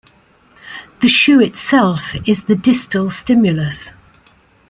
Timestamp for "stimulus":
3.11-3.93